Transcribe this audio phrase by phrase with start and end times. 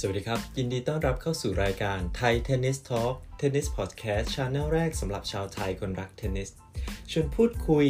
[0.00, 6.48] สวัสดีครับ ยินดีต้อนรับเข้าสู่รายการ Thai Tennis Talk เทนนิสพอดแคสต์ channel แรกสำหรับชาวไทยคนรักเทนนิส
[7.10, 7.86] ชวนพูดคุย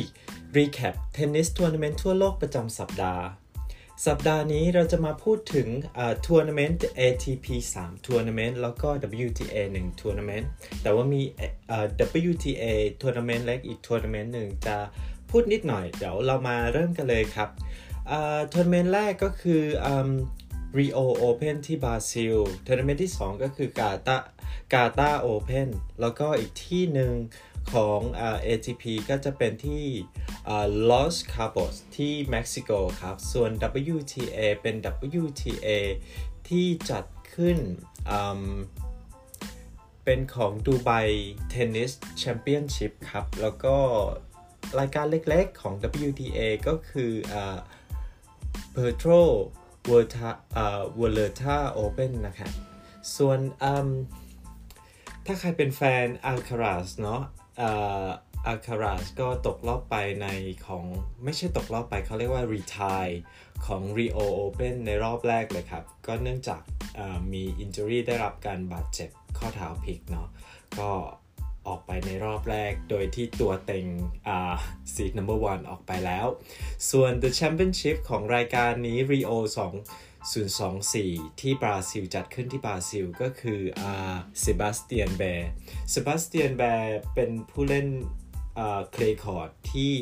[0.57, 3.25] recap เทนนิสทัวร์นาเมนต์ทั่วโลกประจำสัปดาห์
[4.07, 5.69] สัปดาห์นี้เราจะมาพูดถึง
[6.27, 7.47] ทัวร์นาเมนต์ ATP
[7.81, 8.89] 3ทัวร์นาเมนต์แล้วก็
[9.27, 10.49] WTA 1ทัวร์นาเมนต์
[10.83, 11.23] แต่ว่ามี
[12.29, 12.65] WTA
[13.01, 14.77] ทัวร์นาเมนต์เล็กอีกทัวร์นาเมนต์หนึ่งจะ
[15.31, 17.49] พูดนิดหน่อย เดี๋ยวเรามาเริ่มกันเลยครับ
[18.53, 19.63] ทัวร์นาเมนต์แรกก็คือ
[20.77, 24.19] Rio Open ที่บราซิล ทัวร์นาเมนต์ที่ 2 ก็คือกาตา
[24.73, 25.69] ร์ Qatar Open
[26.01, 27.13] แล้วก็อีกที่หนึ่ง
[27.73, 29.85] ของ uh, ATP ก็จะเป็นที่
[30.55, 33.51] uh, Los Cabos ที่เม็กซิโกครับ ส่วน
[33.95, 34.77] WTA เป็น
[35.23, 35.69] WTA
[36.49, 37.05] ที่จัด
[37.35, 37.59] ขึ้น
[38.19, 38.43] um,
[40.05, 40.91] เป็นของ Dubai
[41.49, 43.77] Tennis Championship ครับ แล้วก็
[44.79, 45.75] รายการเล็กๆของ
[46.09, 47.13] WTA ก็คือ
[47.43, 47.59] uh,
[48.75, 49.23] Petro
[49.89, 52.53] เวอร์ทาเอ่อวอร์เลต้าโอเปนนะครับ
[53.17, 53.39] ส่วน
[55.27, 57.23] ถ้าใครเป็นแฟนอัลคาราสเนาะ
[58.47, 60.27] อัลคาราสก็ตกรอบไปใน
[60.67, 60.85] ของ
[61.25, 63.07] ไม่ใช่ตกรอบไปเขาเรียกว่า retire
[63.67, 66.63] ของ Rio Open ในรอบแรกเลยครับ ก็เนื่องจาก
[67.33, 70.29] มี injury ได้รับการบาดเจ็บข้อเท้าพลิกเนาะ
[70.79, 70.91] ก็
[71.69, 73.87] ออกไปในรอบแรก โดยที่ตัวเต็ง
[74.95, 76.27] ซีด number one ออกไปแล้ว
[76.91, 79.33] ส่วน The Championship ของรายการนี้ Rio
[80.21, 83.61] 2024 ที่บราซิลจัดขึ้นที่บราซิลก็คือ
[84.41, 85.51] เซบาสเตียนบาเอซ
[85.91, 87.89] เซบาสเตียนบาเอซเป็นผู้เล่น
[88.93, 89.93] clay court ที่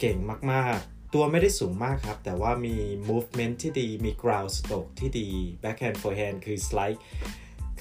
[0.00, 0.18] เก่ง
[0.52, 2.76] มาก ๆ ตัวไม่ได้สูงมากครับ แต่ว่ามี
[3.08, 5.28] movement ที่ดี มี ground stroke ที่ดี
[5.62, 6.98] backhand forehand คือ slide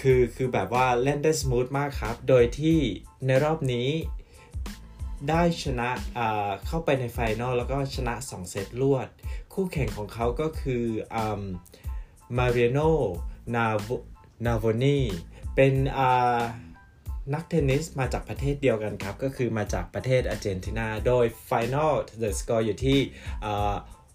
[0.02, 2.78] คือคือแบบว่าเล่นได้ smooth มากครับ โดยที่
[3.26, 3.90] ในรอบนี้
[5.30, 5.90] ได้ชนะ
[6.66, 9.08] เข้าไปใน final แล้วก็ชนะ 2 เซตรวด
[9.54, 10.84] คู่แข่งของเขาก็คือ
[12.38, 12.80] มาเรียโน
[13.56, 13.68] นา
[14.46, 14.99] นาโวเน
[15.56, 15.73] เป็น
[17.34, 23.00] นักเทนนิสมาจากประเทศเดียวกันครับ ก็คือมาจากประเทศอาร์เจนตินา โดย final the score อยู่ที่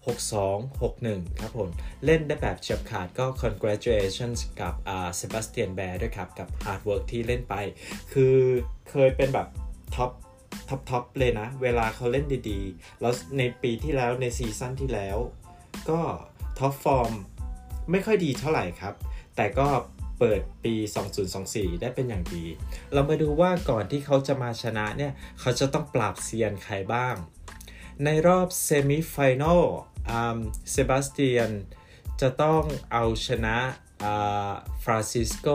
[0.07, 1.69] 62 61 ครับผม
[2.05, 7.55] เล่นได้แบบเฉียบขาดก็ congratulations กับเซบาสเตียนบาเอซด้วยครับ กับ hard work ที่เล่นไป
[8.13, 8.35] คือ
[8.89, 9.47] เคยเป็นแบบ
[9.95, 10.11] top
[10.69, 15.17] top top เลยนะ เวลาเขาเล่นดีๆ แล้วในปีที่แล้วใน season ที่แล้ว
[15.89, 15.99] ก็
[16.59, 17.11] top form
[17.91, 18.93] ไม่ค่อยดีเท่าไหร่ครับ
[19.35, 19.67] แต่ก็
[20.19, 20.73] เปิดปี
[21.27, 22.45] 2024 ได้เป็นอย่างดี
[22.93, 27.15] เรามาดูว่าก่อนที่เขาจะมาชนะเนี่ย เขาจะต้องปราบเซียนใครบ้าง
[28.05, 29.61] ในรอบ semifinal
[30.71, 31.51] เซบาสเตียน
[32.21, 33.57] จะต้องเอาชนะ
[34.83, 35.47] ฟรานซิสโก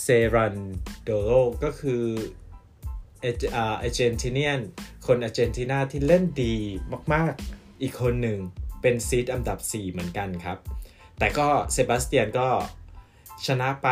[0.00, 0.56] เซรัน
[1.02, 1.30] โดโล
[1.64, 2.04] ก็คือ
[3.20, 4.60] Argentinian
[5.06, 6.54] คนอาร์เจนตินาที่เล่นดี
[7.12, 8.38] มาก ๆ อีกคนหนึ่ง
[8.82, 10.58] เป็นซีดอันดับ 4 เหมือนกันครับ
[11.18, 12.48] แต่ก็เซบาสเตียนก็
[13.46, 13.86] ชนะไป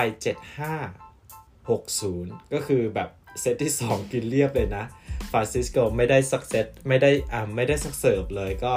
[0.98, 3.08] 7-5 6-0 ก็คือแบบ
[3.40, 4.84] เซตที่ 2 กินเรียบเลยนะ
[5.30, 8.74] ฟรานซิสโกไม่ได้สักเซตไม่ได้อ่าไม่ได้สักเสิร์ฟเลยก็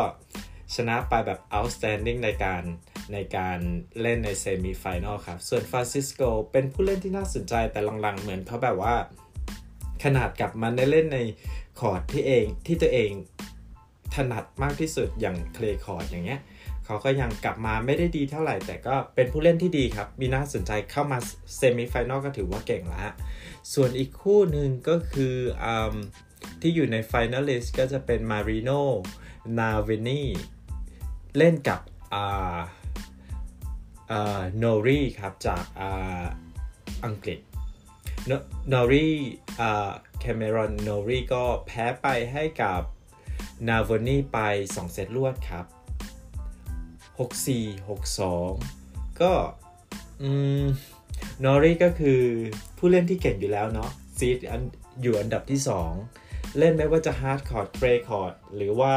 [0.76, 2.64] ชนะไปแบบ outstanding ในการ
[3.14, 3.60] ในการ
[4.02, 6.22] เล่นใน semifinal ครับ ส่วนฟรานซิสโก
[6.52, 8.96] เป็นผู้เล่นที่น่าสนใจแต่หลังๆ เหมือนเขาแบบว่า
[10.04, 11.20] ขนาดกลับมาได้เล่นใน
[11.80, 13.12] คอร์ดที่เองที่ตัวเอง
[14.16, 16.42] ถนัดมากที่สุดอย่าง clay court อย่างเงี้ย
[16.86, 21.18] เขาก็ยังกลับมาไม่ได้ดีเท่าไหร่ แต่ก็เป็นผู้เล่นที่ดีครับ มีน่าสนใจเข้ามา
[21.58, 23.12] semifinal ก็ถือว่าเก่งแล้ว
[23.74, 25.66] ส่วนอีกคู่หนึ่งก็คืออ
[26.62, 28.72] ที่อยู่ใน Finalist ก็จะเป็นมาริอาโน
[29.60, 30.24] นาโวเน
[31.38, 31.82] เล่นกับ
[34.58, 35.64] โนรีครับจาก
[37.06, 37.40] อังกฤษ
[38.70, 39.10] โนรี
[40.20, 42.82] แคมเมรอนโนรีก็แพ้ไปให้กับ
[43.70, 45.66] นาโวเนไป 2 เซตรวดครับ
[47.18, 52.22] 6-4 6-2 ก็โนรีก็คือ
[52.78, 54.38] ผู้เล่นที่เก่งอยู่แล้วเนาะซีด
[55.02, 56.23] อยู่อันดับที่ 2
[56.60, 58.94] เล่นไม่ว่าจะ hard court clay court หรือว่า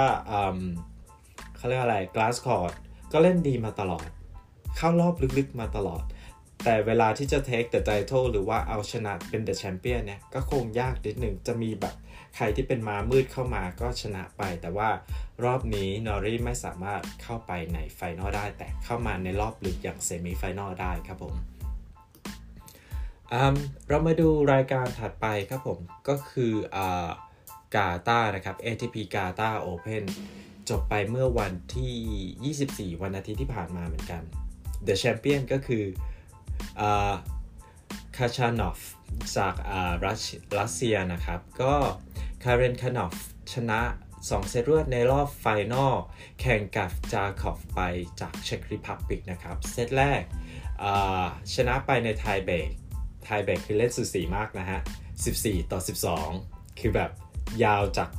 [1.57, 2.73] เขาเรียกอะไร grass court
[3.13, 4.09] ก็เล่นดีมาตลอด
[4.77, 6.03] เข้ารอบลึกๆมาตลอด
[6.65, 11.95] แต่เวลาที่จะ take the title หรือว่าเอาชนะเป็น the champion เนี่ยก็คงยากนิดหนึ่งจะมีแบบ
[12.37, 14.91] ใครที่เป็นม้ามืดเข้ามาก็ชนะไป แต่ว่า
[15.45, 21.35] รอบนี้โนรีไม่สามารถเข้าไปใน final ได้ แต่เข้ามาในรอบลึกอย่าง semifinal ได้ครับผม
[23.89, 25.79] เรามาดูรายการถัดไปครับผม
[26.09, 26.53] ก็คือ
[27.75, 30.05] กาตาร์นะครับ ATP กาตาร์ Open
[30.69, 34.23] จบไปเมื่อวันที่ 24 วันอาทิตย์ที่ผ่านมาเหมือนกัน
[34.87, 35.85] The Champion ก็คือ
[38.17, 38.79] คาชานอฟ
[39.37, 39.55] จาก
[40.59, 41.75] รัสเซียนะครับ ก็
[42.43, 43.15] คาเรนคาชานอฟ
[43.53, 43.81] ชนะ
[44.17, 45.95] 2เซตรวดในรอบ final
[46.41, 47.81] แข่งกับจาคอบไป
[48.21, 50.23] จาก Czech Republic นะครับ เซตแรก
[51.55, 52.69] ชนะไปใน tiebreak
[53.25, 54.81] tiebreak คือเล่นสูสีมากนะฮะ
[55.27, 55.81] 14 ต่อ
[56.29, 57.11] 12 คือแบบ
[57.65, 58.11] ยาวจาก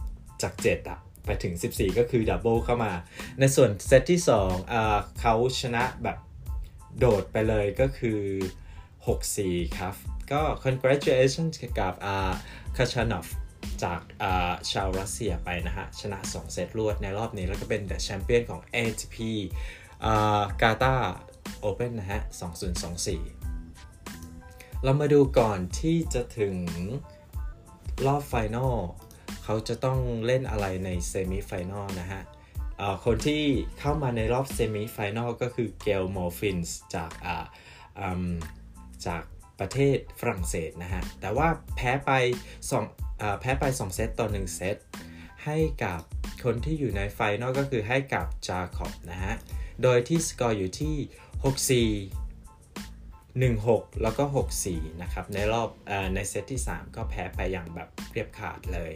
[0.42, 2.94] จาก7อะไปถึง 14 ก็คือ double เข้ามา
[3.40, 4.22] ในส่วนเซตที่
[4.70, 6.18] 2เขาชนะแบบ
[7.00, 8.22] โดดไปเลยก็คือ
[8.98, 9.96] 6-4 ครับ
[10.32, 12.32] ก็ congratulations กับอ่า
[12.78, 13.28] คาชานอฟ
[13.84, 14.02] จาก
[14.72, 19.16] ชาวรัสเซียไปนะฮะ ชนะ 2 เซตรวดในรอบนี้ แล้วก็เป็น The Champion ของ ATP
[20.62, 20.96] กาตา
[21.60, 22.22] ร์ Open นะฮะ
[23.38, 26.56] 2024 เรามาดูก่อนที่จะถึง
[28.06, 28.78] รอบ final
[29.50, 32.22] เขาจะต้องเล่นอะไรใน semifinal นะฮะ
[33.06, 33.44] คนที่
[33.80, 37.12] เข้ามาในรอบ semifinal ก็คือเกลมอร์ฟินส์จาก
[39.06, 39.24] จาก
[39.60, 42.12] ประเทศฝรั่งเศสนะฮะ แต่ว่าแพ้ไป
[42.76, 44.78] 2แพ้ไป 2 เซตต่อ 1 เซต
[45.46, 46.00] ให้กับ
[46.44, 49.34] คนที่อยู่ใน final ก็คือให้กับจาคอบนะฮะ
[49.84, 50.96] โดยที่สกอร์อยู่ที่
[52.26, 52.27] 64
[53.46, 54.24] 1-6 แล้วก็
[54.64, 58.92] 6-4 นะครับ ในรอบอในเซตที่ 3 ก็แพ้ไปอย่างแบบเรียบขาดเลย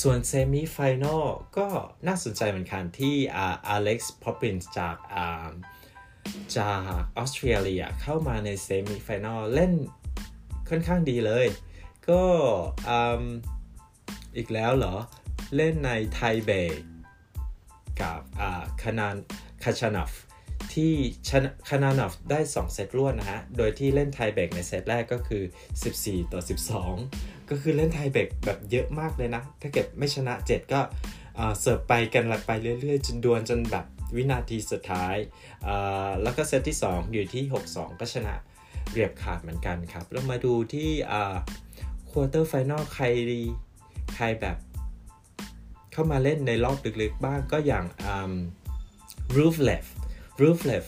[0.00, 1.24] ส่วน semifinal
[1.58, 1.68] ก็
[2.06, 4.96] น่าสนใจเหมือนกันที่อาเล็กซ์พอปปินส์จาก
[6.56, 9.72] จากออสเตรเลียเข้ามาใน semifinal เล่น
[10.68, 11.46] ค่อนข้างดีเลย
[12.08, 12.22] ก็
[14.36, 14.94] อีกแล้วเหรอ
[15.56, 16.50] เล่นใน tiebreak
[18.00, 18.20] กับ
[18.82, 19.16] คานาน
[19.64, 20.12] คาชานอฟ
[20.74, 20.92] ที่
[21.68, 25.42] คาชานอฟได้ 2 เซตรวดนะฮะ โดยที่เล่น tiebreak ในเซตแรกก็คือ
[25.86, 26.40] 14 ต่อ
[26.94, 30.80] 12 ก็คือเล่น tiebreak แบบเยอะมากเลยนะ ถ้าเกิดไม่ชนะ 7 ก็
[31.60, 33.86] เสิร์ฟไปกันไปเรื่อยๆ จนดวลจนแบบ
[34.16, 35.16] วินาทีสุดท้าย
[36.22, 38.34] แล้วก็เซตที่ 2 อยู่ที่ 6-2 ก็ชนะ
[38.92, 40.90] เรียบขาดเหมือนกันครับ แล้วมาดูที่
[42.10, 43.42] quarterfinal ใครดี
[44.16, 44.56] ใครแบบ
[45.92, 47.84] เข้ามาเล่นในรอบลึกๆบ้างก็อย่าง
[49.36, 49.84] รูฟเลฟ
[50.42, 50.84] รูฟเลฟ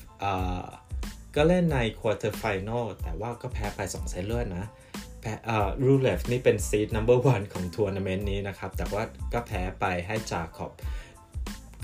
[1.37, 4.67] ก็เล่นใน quarterfinal แต่ว่าก็แพ้ไป2เซตเลือดนะ
[5.21, 5.33] แพ้
[5.85, 9.03] รูเลฟนี่เป็นซีด number one ของทัวร์นาเมนต์นี้นะครับ แต่ว่า
[9.33, 10.73] ก็แพ้ไปให้จาคอบ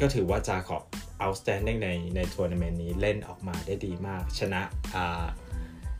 [0.01, 0.83] ก็ถือว่าจาคอบ
[1.23, 4.63] outstanding ในในทัวร์นาเมนต์นี้เล่นออกมาได้ดีมาก ชนะ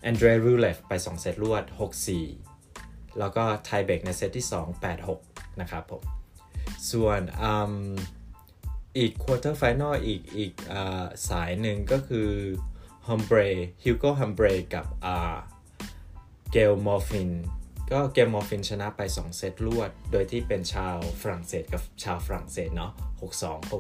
[0.03, 1.65] แอนเดรรูเลฟไป 2 เซตรวด
[2.43, 6.03] 6-4 แล้วก็ tiebreak ในเซตที่ 2 8-6 นะครับผม
[6.91, 7.21] ส่วน
[8.99, 10.75] อีก quarterfinal อีกอีกอ
[11.29, 12.29] สายหนึ่งก็คือ
[13.09, 13.39] ฮัมแบร์
[13.85, 14.87] ฮิวโก้ฮัมแบร์กับ
[16.53, 17.31] เกลมงฟิลส์
[17.93, 23.75] ก็เกลมงฟิลส์ชนะไป 2 เซตรวด โดยที่เป็นชาวฝรั่งเศสกับชาวฝรั่งเศสเนาะ6-2 6-4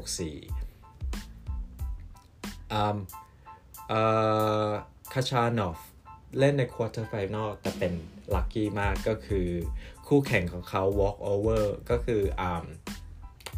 [5.13, 5.79] คาชานอฟ
[6.39, 7.93] เล่นใน quarterfinal แต่เป็น
[8.35, 9.49] lucky มากก็คือ
[10.07, 12.43] คู่แข่งของเขา walk over ก็คืออ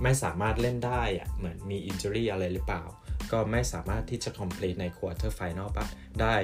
[0.03, 2.85] ไม่สามารถเล่นได้อะเหมือนมี injury อะไรหรือเปล่า
[3.33, 5.71] ก็ไม่สามารถที่จะ complete ใน quarterfinal
[6.21, 6.37] ได้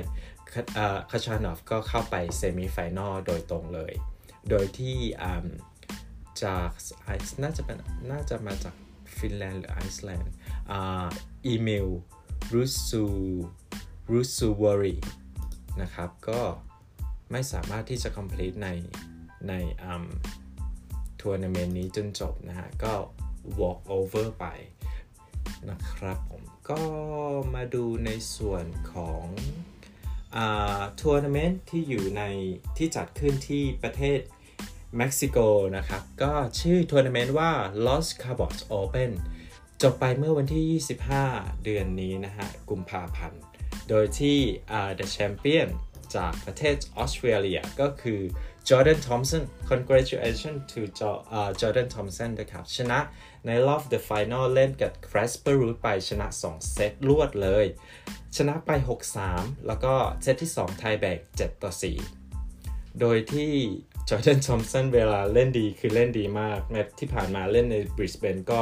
[1.11, 3.93] คาชานอฟก็เข้าไป semifinal โดยตรงเลย
[4.50, 4.97] โดยที่
[6.43, 6.71] จาก
[7.43, 7.77] น่าจะเป็น
[8.12, 8.75] น่าจะมาจาก
[9.19, 10.33] ฟินแลนด์หรือไอซ์แลนด์
[11.47, 11.89] เอมิล
[12.55, 13.05] รูซู
[14.12, 14.97] รูซูวูโอริ
[15.83, 16.41] นะครับ ก็
[17.33, 18.69] ไม่สามารถที่จะ complete ใน
[19.49, 19.53] ใน
[21.21, 22.95] ทัวร์นาเมนต์นี้จนจบนะฮะ ก็
[23.61, 24.47] walk over ไป
[25.71, 26.83] นะครับผมก็
[27.55, 29.25] มาดูในส่วนของ
[31.00, 32.23] ทัวร์นาเมนต์ที่อยู่ใน
[32.76, 34.21] ที่จัดขึ้นที่ประเทศ
[34.97, 35.38] เม็กซิโก
[35.76, 37.52] นะครับ ก็ชื่อทัวร์นาเมนต์ว่า
[37.87, 39.11] Los Cabos Open
[39.83, 40.81] จบไปเมื่อวันที่
[41.21, 43.43] 25 เดือนนี้นะฮะ กุมภาพันธ์
[43.88, 44.38] โดยที่
[44.99, 45.69] The Champion
[46.17, 48.21] จากประเทศออสเตรเลียก็คือ
[48.69, 50.81] Jordan Thompson congratulations to
[51.61, 52.99] Jordan Thompson นะครับ ชนะ
[53.47, 57.66] ในรอบ The Final เล่นกับ Casper Ruud ไปชนะ 2 เซตรวดเลย
[58.37, 58.71] ชนะไป
[59.18, 61.73] 6-3 แล้วก็เซตที่ 2 ไทยแบก7ต่อ
[62.35, 63.52] 4 โดยที่
[64.09, 68.61] จอร์แดนทอมสันเวลาเล่นดีคือเล่นดีมากแมตที่ผ่านมาเล่นในบริสเบนก็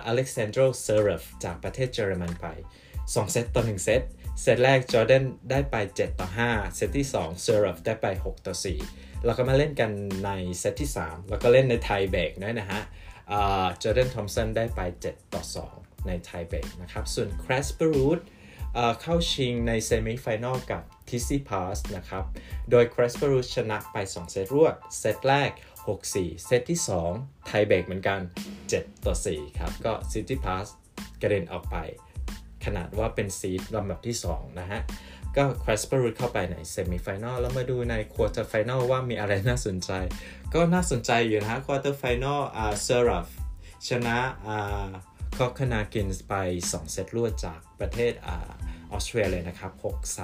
[0.07, 2.47] อเล็กซานเดอร์ซเวเรฟจากประเทศเยอรมันไป
[2.93, 4.03] 2 เซตต่อ 1 เซต
[4.43, 8.55] เซตแรกจอร์แดนได้ไป 7 ต่อ 5 เซตที่ 2 ซเวเรฟได้ไป 6 ต่อ
[8.91, 9.91] 4 แล้วก็มาเล่นกัน
[10.25, 12.83] ในเซตที่ 3 แล้วก็เล่นใน tie break นะนะฮะ
[13.83, 15.43] จอร์แดนทอมสันได้ไป 7 ต่อ
[15.77, 18.19] 2 ใน tie break นะครับ ส่วนแคสเปอร์รูด
[19.01, 22.25] เข้าชิงใน semi final กับ ซิตซิปาสนะครับ
[22.71, 25.51] โดยแคสเปอร์รูดชนะไป 2 เซตรวด เซตแรก
[25.97, 26.81] 6-4 เซตที่
[27.13, 28.21] 2 tie break เหมือนกัน
[28.63, 30.67] 7 ต่อ 4 ครับ ก็ซิตซิปาส
[31.23, 31.77] กระเด็นออกไป
[32.65, 34.81] ขนาดว่าเป็น seed ลำดับที่ 2 นะฮะ
[35.37, 39.91] ก็แคสเปอร์รูดเข้าไปใน semi final แล้วมาดูใน quarter final ว่ามีอะไรน่าสนใจ
[40.55, 43.29] ก็น่าสนใจอยู่นะฮะ quarter final อ่าซเวเรฟ
[43.89, 44.89] ชนะอ่า
[45.39, 46.35] คอกคินากิสไป
[46.67, 48.31] 2 เซตรวดจากประเทศอ
[48.93, 49.73] อสเตรเลียนะครับ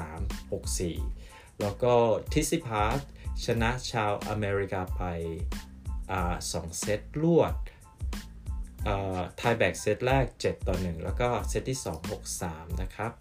[0.00, 1.94] 6-3 6-4 แล้วก็
[2.32, 2.98] ทิซิพาส
[3.44, 5.02] ชนะชาวอเมริกาไป
[6.52, 7.54] สองเซตรวด
[9.38, 13.12] ไทยแบกเซตแรก 7 ต่อ 1 แล้วก็เซตที่ 2 6 3 นะครับ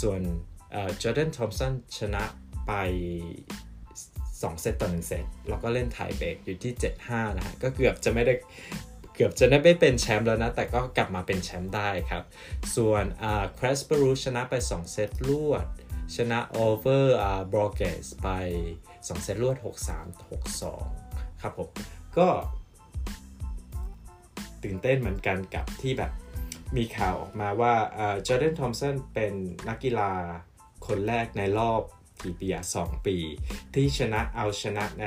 [0.00, 0.20] ส่วน
[1.02, 2.24] จอร์แดนทอมสันชนะ
[2.66, 2.72] ไป
[3.88, 6.72] 2 เซตต่อ 1 เซต แล้วก็เล่นไทยเบรกอยู่ที่
[7.06, 8.34] 7-5 นะฮะ ก็เกือบจะไม่ได้
[9.20, 12.24] เกือบจะได้ไม่เป็นแชมป์แล้วนะ แต่ก็กลับมาเป็นแชมป์ได้ครับ
[12.76, 13.04] ส่วน
[13.58, 15.66] แคสเปอร์รูดชนะไป 2 เซตรวด
[16.16, 18.28] ชนะ over บอร์เกสไป
[18.78, 21.70] 2 เซตรวด 6-3 6-2 ครับผม
[22.18, 22.28] ก็
[24.62, 26.12] ตื่นเต้นเหมือนกันกับที่แบบ
[26.76, 27.74] มีข่าวออกมาว่า
[28.26, 29.32] จอร์แดนทอมสันเป็น
[29.68, 30.10] นักกีฬา
[30.86, 31.82] คนแรกในรอบ
[32.22, 33.16] กี่ปีอะ2ปี
[33.74, 35.06] ที่ชนะเอาชนะใน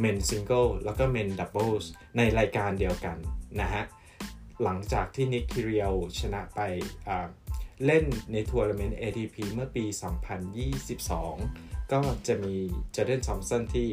[0.00, 3.16] men single แล้วก็ men doubles ในรายการเดียวกัน
[3.60, 3.84] นะฮะ
[4.62, 6.60] หลังจากที่นิกคีริออสชนะไป
[7.84, 9.84] เล่นในทัวร์นาเมนต์ ATP เมื่อปี
[10.68, 12.54] 2022 ก็จะมี
[12.92, 13.88] จอร์แดนทอมสันที่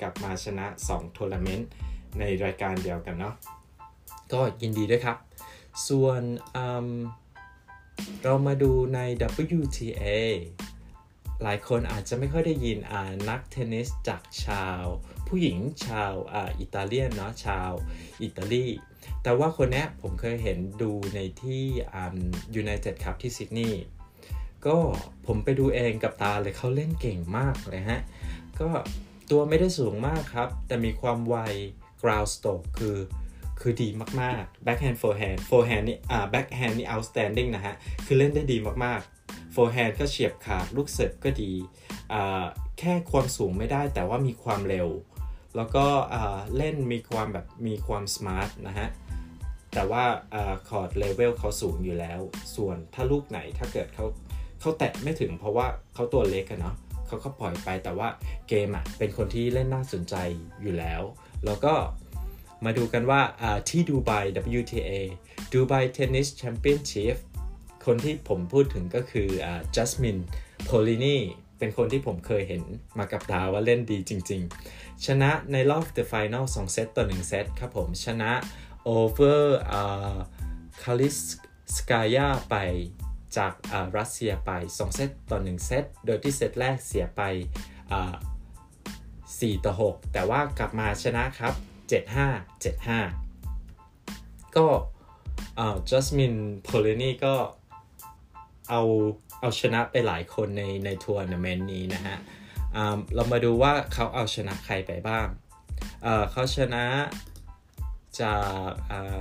[0.00, 1.68] กลับมาชนะ 2 ทัวร์นาเมนต์
[2.18, 3.34] ในรายการเดียวกันเนาะ
[4.32, 5.16] ก็ยินดีด้วยครับ
[5.88, 6.22] ส่วน
[8.22, 8.98] เรามาดูใน
[9.58, 10.06] WTA
[11.42, 12.78] หลายคนอาจจะไม่ค่อยได้ยิน
[13.28, 14.84] นักเทนนิสจากชาว
[15.28, 15.56] ผู้หญิง
[15.86, 17.70] ชาวอาอิตาเลียนเนาะชาว
[18.22, 18.66] อิตาลี
[19.22, 21.64] แต่ว่าคนนี้ผมเคยเห็นดูในที่
[22.54, 23.82] ยูไนเต็ดคัพที่ซิดนีย์
[24.66, 24.76] ก็
[25.26, 28.00] ผมไปดูเองกับตาเลยเขาเล่นเก่งมากเลยฮะ
[28.60, 28.68] ก็
[29.30, 31.36] ตัวไม่ได้สูงมากครับ แต่มีความไว
[32.00, 32.96] ground stroke คือ
[33.60, 33.88] คือดี
[34.20, 37.74] มากๆ backhand forehand forehand นี่อ่า backhand นี่ outstanding นะฮะ
[38.06, 41.52] คือเล่นได้ดีมากๆ forehand ก็เฉียบขาดลูกเสิร์ฟก็ดี
[42.12, 42.44] อ่า
[42.78, 44.88] แค่ความสูงไม่ได้แต่ว่ามีความเร็ว
[45.56, 45.86] แล้วก็
[46.56, 48.88] เล่นมีความแบบมีความ smart นะฮะ
[49.74, 50.04] แต่ว่า
[50.68, 52.20] คอร์ดเลเวลเขาสูงอยู่แล้ว
[52.56, 54.06] ส่วนถ้าลูกไหนถ้าเกิดเขา
[54.60, 56.76] เขาแตะไม่ถึงเพราะว่าเขาตัวเล็กกันเนาะ
[57.06, 58.08] เขาก็ปล่อยไปแต่ว่า
[58.48, 60.14] เกมอะเป็นคนที่เล่นน่าสนใจ
[60.62, 61.02] อยู่แล้ว
[61.44, 61.74] แล้วก็
[62.64, 63.20] มาดูกันว่า
[63.68, 64.10] ที่ดูไบ
[64.58, 64.92] WTA
[65.52, 67.16] ดูไบ Tennis Championship
[67.86, 69.28] คนที่ผมพูดถึงก็คือ
[69.74, 70.18] จัสมิน
[70.64, 71.16] เปาลินี
[71.58, 72.62] เป็นคนที่ผมเคยเห็น
[72.98, 78.32] มากับตาว่าเล่นดีจริง ๆ ชนะในรอบ The Final 2 เซตต่อ 1 เซตครับผม ชนะ
[78.96, 79.42] over
[80.82, 81.16] คาลิน
[81.76, 82.56] สกายาไป
[83.36, 83.52] จาก
[83.98, 87.22] รัสเซียไป 2 เซตต่อ 1 เซต โดยที่เซตแรกเสียไป
[88.58, 91.54] 4 ต่อ 6 แต่ว่ากลับมาชนะครับ
[92.28, 92.68] 75
[93.44, 94.66] 75 ก็
[95.88, 97.34] จัสมินเปาลินีก็
[98.70, 98.82] เอา
[99.40, 102.16] เอาชนะไปหลายคนในในทัวร์นาเมนต์นี้นะฮะ
[103.14, 105.26] เรามาดูว่าเขาเอาชนะใครไปบ้าง
[106.30, 106.84] เขาชนะ
[108.20, 108.34] จา
[108.68, 108.70] ก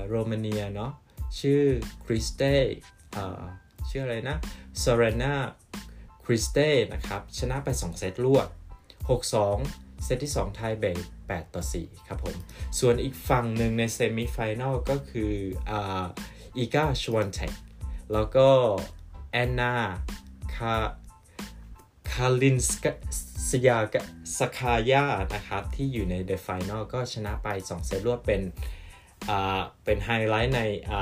[0.08, 0.92] โรมาเนียเนาะ
[1.40, 1.62] ชื่อ
[2.06, 2.54] คริสเตีย
[3.90, 4.38] ชื่ออะไรนะ
[4.84, 5.34] โซรานา
[6.26, 8.48] คริสเตียนะครับ ชนะไป 2 เซตรวด
[9.20, 10.90] 6-2 เซตที่ 2 tie break
[11.26, 12.36] 8ต่อ 4 ครับผม
[12.80, 15.34] ส่วนอีกฝั่งหนึ่งในเซมิไฟแนลก็คือ
[16.58, 17.54] อีกาชวีออนเทค
[18.14, 18.48] แล้วก็
[19.38, 19.74] แอนนา
[20.56, 20.76] คา
[22.12, 22.58] คาลิน
[23.50, 23.78] สกายา
[24.38, 28.42] สกายานะครับ ที่อยู่ใน the final ก็ชนะไป 2 เซตรวดเป็น
[29.84, 30.94] เป็นไฮไลท์ในอ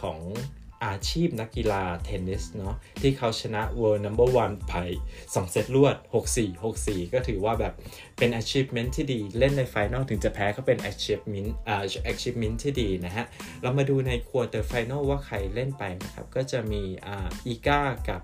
[0.00, 0.18] ของ
[0.84, 4.74] อาชีพนักกีฬาเทนนิสเนาะที่เขาชนะ World Number One ไป
[5.14, 7.74] 2เซตรวด 6-4 6-4 ก็ถือว่าแบบ
[8.18, 11.82] เป็น achievement ที่ดีเล่นใน final ถึงจะแพ้ก็เป็น achievement อ่า
[12.12, 13.24] achievement ที่ดีนะฮะ
[13.62, 18.22] เรามาดูใน quarter final ว่าใครเล่นไปนะครับ ก็จะมีอ่าอีกากับ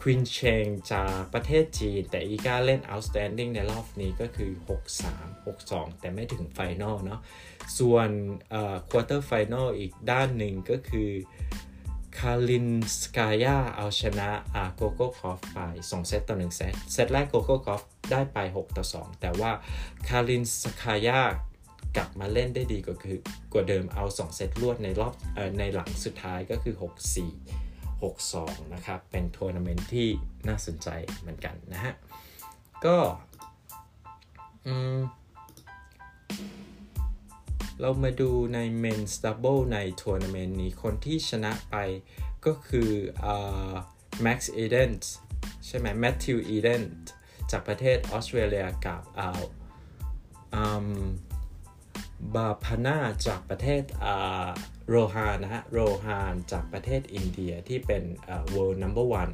[0.00, 4.50] ฉินเจิ้งจากประเทศจีน แต่อีกาเล่น outstanding ในรอบนี้ก็คือ
[5.00, 7.20] 6-3 6-2 แต่ไม่ถึง final เนาะ
[7.78, 8.08] ส่วน
[8.90, 11.10] quarter final อีกด้านหนึ่งก็คือ
[12.18, 12.68] คาลิน
[13.00, 19.50] สกายาเอาชนะอาโกโก้คอฟไป 2 เซตต่อ 1 เซต เซตแรกโกโก้คอฟได้ไป 6 ต่อ 2 แต่ว่า
[20.08, 21.20] คาลินสกายา
[21.96, 23.18] กลับมาเล่นได้ดีกว่าคือ
[23.52, 25.14] กว่าเดิมเอา 2 เซตรวดในรอบ
[25.58, 26.84] ในหลังสุดท้ายก็คือ 6
[27.16, 30.08] 4 6 2 นะครับ เป็นทัวร์นาเมนต์ที่
[30.48, 30.88] น่าสนใจ
[31.20, 31.94] เหมือนกันนะฮะ
[32.84, 32.98] ก็
[34.66, 34.98] อืม
[37.80, 41.76] เรามาดูใน Men's Double ในทัวร์นาเมนต์นี้คนที่ชนะไป
[42.46, 42.90] ก็คือ
[43.24, 43.26] อ
[44.24, 44.92] Matt Ebden
[45.66, 46.82] ใช่ไหม Matthew Ebden
[47.50, 49.00] จากประเทศออสเตรเลียกับ
[52.34, 53.82] โบปันนาจากประเทศ
[54.88, 58.02] โรฮานนะฮะโรฮานจากประเทศอินเดียที่เป็น
[58.54, 59.32] world number one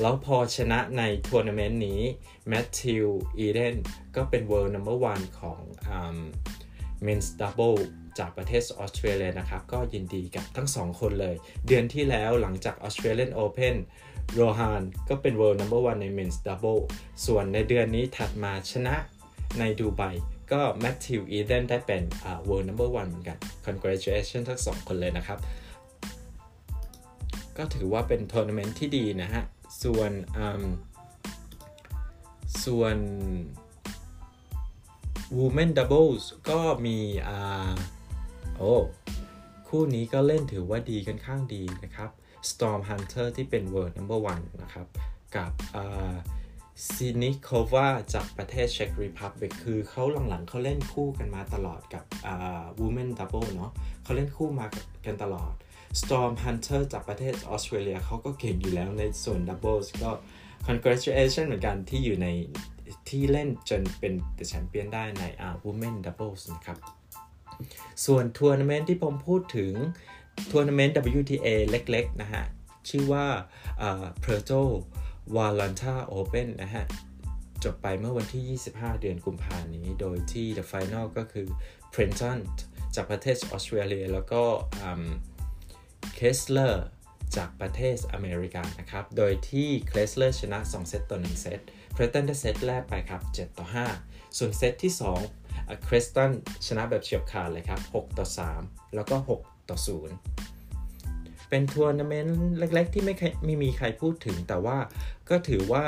[0.00, 2.00] แล้วพอชนะในทัวร์นาเมนต์นี้
[2.48, 3.06] แมทธิว
[3.38, 3.76] อีเดน
[4.16, 5.60] ก็เป็น world number one ของ
[7.06, 7.78] Men's Double
[8.18, 13.74] จากประเทศออสเตรเลียนะครับ ก็ยินดีกับทั้งสองคนเลย เดือนที่แล้วหลังจาก Australian Open
[14.34, 16.80] โรฮานก็เป็น World Number One ใน Men's Double
[17.26, 18.96] ส่วนในเดือนนี้ถัดมาชนะ
[19.58, 20.02] ในดูไบ
[20.52, 22.02] ก็แมทธิวอีเดนได้เป็น
[22.48, 25.38] World Number One เหมือนกัน Congratulations ทั้งสองคนเลยนะครับ
[27.58, 29.42] ก็ถือว่าเป็นทัวร์นาเมนต์ที่ดีนะฮะ
[29.82, 30.12] ส่วน
[32.64, 32.96] ส่วน
[35.38, 36.98] Women Doubles ก็มี
[37.28, 37.74] อ่า
[38.58, 38.74] โอ้
[39.68, 42.10] คู่นี้ก็เล่นถือว่าดีกันข้างดีนะครับ
[42.50, 44.86] Storm Hunter ที่เป็น World Number One นะครับ
[45.36, 46.14] กับอ่า
[46.92, 53.72] ซินิโควาจากประเทศเช็กรีพับลิกคือเขาหลังๆเขาเล่นคู่กันมาตลอดกับอ่า Women Double เนาะ
[54.02, 54.66] เขาเล่นคู่มา
[55.06, 55.52] กันตลอด
[56.00, 60.10] Storm Hunter จากประเทศออสเตรเลียเขาก็เก่งอยู่แล้วในส่วน Doubles ก็
[60.66, 62.28] congratulation เหมือนกันที่อยู่ใน
[63.08, 66.78] ที่เล่นจนเป็น the champion ได้ในอ่า Women Doubles นะครับ
[68.06, 69.72] ส่วนทัวร์นาเมนต์ที่ผมพูดถึง
[70.50, 72.44] ทัวร์นาเมนต์ WTA เล็ก ๆ นะฮะ
[72.88, 73.26] ชื่อว่า
[73.82, 74.60] อ่า p r o t o
[75.34, 76.84] Valanta Open นะฮะ
[77.64, 81.48] จบไปเมื่อวันที่ 25 เดือนกุมภาพันธ์นี้ โดยที่ The Final ก็คือ
[81.94, 82.38] p r e n t o n
[82.94, 84.42] จากประเทศออสเตรเลีย แล้วก็
[86.14, 86.84] เคสเลอร์
[87.36, 91.60] จากประเทศอเมริกานะครับ โดยที่เคสเลอร์ชนะ 2 เซตต่อ 1 เซต
[91.92, 93.66] เพรสตันได้เซตแรกไปครับ 7 ต่อ
[94.00, 94.92] 5 ส่วนเซตที่
[95.38, 96.30] 2เคสเลอร์
[96.66, 98.26] ชนะแบบเฉียบขาดเลยครับ 6 ต่อ
[98.60, 99.78] 3 แล้วก็ 6 ต่อ
[100.42, 104.78] 0 เป็นทัวร์นาเมนต์เล็กๆ ที่ไม่ไม่มีใครพูดถึง แต่ว่า
[105.30, 105.84] ก็ถือว่า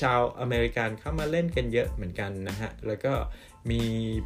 [0.00, 3.12] ชาวอเมริกันเข้ามาเล่นกันเยอะเหมือนกันนะฮะ แล้วก็
[3.70, 3.82] มี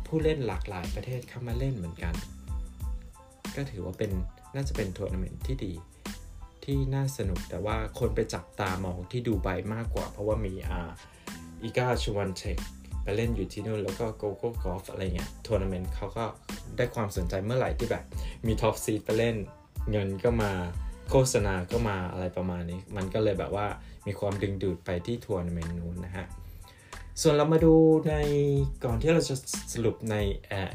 [0.07, 2.15] ผู้เล่นหลากหลายประเทศเข้ามาเล่นเหมือนกัน
[3.57, 4.11] ก็ถือว่าเป็น
[4.55, 5.73] น่าจะเป็นทัวร์นาเมนต์ที่ดี
[6.65, 10.91] ที่น่าสนุกแต่ว่าคนไปจับตามองที่ดูไบมากกว่า เพราะว่ามีอ่า
[11.63, 12.59] Iga Swiatek
[13.03, 16.25] ไปเล่นอยู่ที่นู่นแล้วก็ Coco Gauff อะไรเงี้ยทัวร์นาเมนต์เขาก็
[16.77, 18.05] ได้ความสนใจเมื่อไหร่ที่แบบ
[18.47, 19.37] มี top seed ไปเล่น
[19.91, 20.53] เงินก็มา
[21.11, 23.67] โฆษณาก็มาอะไรประมาณนี้ มันก็เลยแบบว่า
[24.07, 26.27] มีความดึงดูดไปที่ทัวร์นาเมนต์นู้นนะฮะ
[27.23, 27.75] ส่วนเรามาดู
[28.09, 28.15] ใน
[28.85, 29.35] ก่อนที่เราจะ
[29.73, 30.17] สรุปใน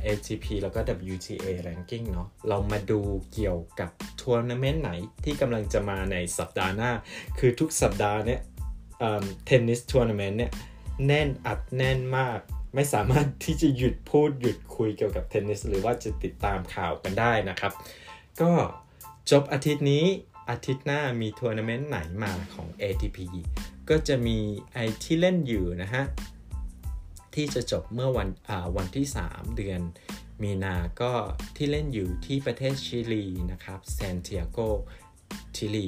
[0.05, 0.79] ATP แล้วก็
[1.13, 2.99] WTA ranking เนาะเรามาดู
[3.33, 3.89] เกี่ยวกับ
[4.21, 4.91] ทัวร์นาเมนต์ไหน
[5.23, 6.91] ที่กำลังจะมาในสัปดาห์หน้า
[7.39, 8.41] คือทุกสัปดาห์เนี้ย
[9.45, 10.51] เทนนิสทัวร์นาเมนต์เนี่ย
[11.05, 12.39] แน่นอัดแน่นมาก
[12.75, 17.73] ไม่สามารถที่จะหยุดพูดหยุดคุยเกี่ยวกับเทนนิสหรือว่าจะติดตามข่าวกันได้นะครับ
[18.41, 18.51] ก็
[19.31, 20.05] จบอาทิตย์นี้
[20.49, 23.17] อาทิตย์หน้ามีทัวร์นาเมนต์ไหนมาของ ATP
[23.89, 24.37] ก็จะมี
[24.73, 26.03] ไอที่เล่นอยู่นะฮะ
[27.35, 28.29] ที่จะจบเมื่อวัน
[28.77, 29.81] วันที่ 3 เดือน
[30.41, 31.11] มีนา ก็
[31.55, 34.59] ที่เล่นอยู่ที่ประเทศชิลีนะครับซานติอาโก
[35.55, 35.87] ชิลี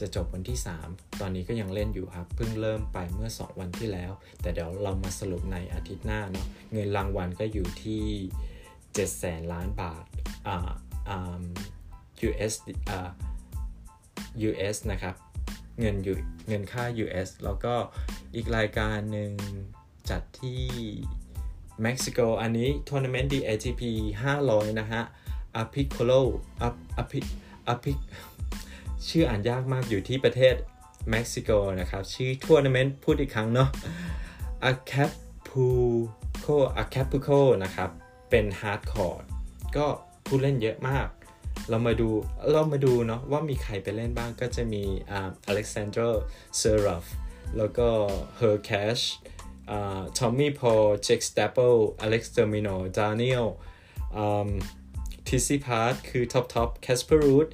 [0.00, 8.02] จะจบวันที่ 3 ตอนนี้ก็ยังเล่นอยู่ครับ เพิ่งเริ่มไปเมื่อ 2 วันที่แล้ว แต่เดี๋ยวเรามาสรุปในอาทิตย์หน้าเนาะ เงินรางวัลก็อยู่ที่
[8.62, 10.04] 7แสนล้านบาท
[10.46, 10.70] อ่า
[11.08, 11.42] อ่า
[12.28, 12.52] US
[12.88, 13.10] อ่า
[14.48, 15.14] US นะครับ
[15.80, 16.16] เงินอยู่
[16.48, 17.74] เงินค่า US แล้วก็
[18.34, 19.30] อีกรายการหนึ่ง
[20.10, 20.62] จัดที่
[21.82, 23.82] เม็กซิโกอันนี้ทัวร์นาเมนต์ดี ATP
[24.32, 25.02] 500 นะฮะ
[25.56, 26.12] อาพิโคโล
[26.62, 27.20] อาพิ
[27.68, 27.92] อาพิ
[29.08, 30.54] ชื่ออ่านยากมากอยู่ที่ประเทศ
[31.10, 33.68] เม็กซิโกนะครับ ชื่อทัวร์นาเมนต์พูดอีกครั้งเนาะ
[34.64, 37.28] Acapulco Acapulco
[37.64, 37.90] นะครับ
[38.30, 39.22] เป็น hard court
[39.76, 39.86] ก็
[40.26, 41.08] ผู้เล่นเยอะมาก
[41.68, 42.08] เรามาดู
[42.52, 46.00] เรามาดูเนาะว่ามีใครไปเล่นบ้างก็จะมีอ่า Alexander
[46.58, 47.04] Zverev
[47.56, 47.88] แล้วก็
[48.36, 48.98] Hurkacz
[49.70, 52.68] อ่า Tommy Paul Jack Draper Alex de Minaur
[52.98, 53.46] ดานิเอล
[54.16, 54.50] อ่า
[55.26, 57.46] ทิซี่พาร์ทคือ top top Casper Ruud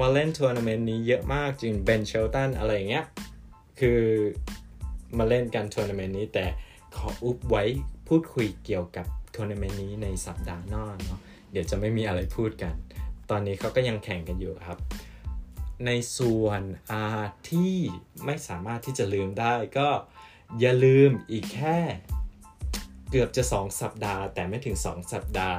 [0.00, 3.04] มาเล่นทัวร์นาเมนต์นี้เยอะมากจริง Ben Shelton อะไรอย่างเงี้ย
[3.80, 4.00] คือ
[5.18, 6.46] มาเล่นกันทัวร์นาเมนต์นี้แต่
[6.96, 7.64] ขออุบไว้
[8.08, 11.20] พูดคุยเกี่ยวกับทัวร์นาเมนต์นี้ในสัปดาห์หน้าเนาะ
[11.52, 12.74] เดี๋ยวจะไม่มีอะไรพูดกัน
[13.30, 14.78] ตอนนี้เขาก็ยังแข่งกันอยู่ครับ
[15.86, 17.04] ในส่วนอา
[17.50, 17.74] ที่
[18.24, 19.88] ไม่สามารถที่จะลืมได้ก็
[20.60, 21.78] อย่าลืมอีกแค่
[23.10, 25.58] เกือบจะ 2 สัปดาห์ แต่ไม่ถึง 2 สัปดาห์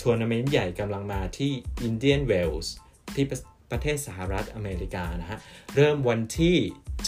[0.00, 2.72] ทัวร์นาเมนต์ใหญ่กำลังมาที่อินเดียนเวลส์
[3.14, 3.38] ที่ประ
[3.70, 5.38] ประเทศสหรัฐอเมริกานะฮะ
[5.74, 6.56] เริ่มวันที่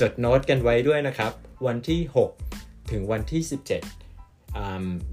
[0.01, 1.33] จดโน้ตกันไว้ด้วยนะครับ
[1.67, 2.01] วันที่
[2.47, 3.43] 6 ถึงวันที่
[3.79, 4.08] 17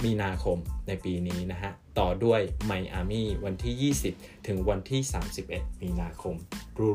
[0.04, 5.02] มีนาคมในปีนี้นะฮะ ต่อด้วยไมอามี่วันที่ 20 ถึงวันที่
[5.42, 6.36] 31 มีนาคม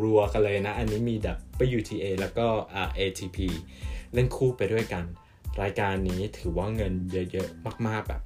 [0.05, 1.39] รัวๆกันเลยนะ อันนี้มีดับ
[1.79, 3.39] WTA แล้วก็อ่า ATP
[4.13, 5.05] เล่นคู่ไปด้วยกัน
[5.63, 8.23] รายการนี้ถือว่าเงินเยอะๆ มากๆ แบบ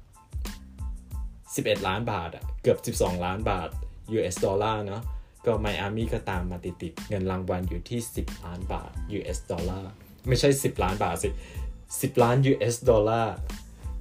[1.77, 3.69] 11 ล้านบาทอะเกือบ 12 ล้านบาท
[4.13, 5.01] US ดอลลาร์เนาะ
[5.45, 9.91] ก็ไมอามี่ก็ตามมาติดๆ เงินรางวัลอยู่ที่ 10 ล้านบาท US ดอลลาร์
[10.27, 11.29] ไม่ใช่ 10 ล้านบาทสิ
[11.75, 13.35] 10 ล้าน US ดอลลาร์